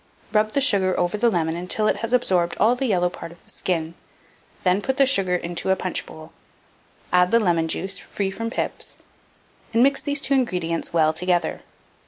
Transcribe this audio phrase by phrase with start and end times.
[0.31, 0.35] ]Mode.
[0.35, 3.43] Rub the sugar over the lemon until it has absorbed all the yellow part of
[3.43, 3.93] the skin,
[4.63, 6.31] then put the sugar into a punchbowl;
[7.13, 8.97] add the lemon juice (free from pips),
[9.75, 11.61] and mix these two ingredients well together.